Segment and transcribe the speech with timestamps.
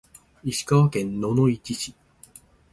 [0.43, 1.95] 石川県野々市市